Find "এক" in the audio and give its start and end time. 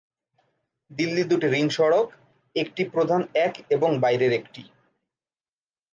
3.37-3.53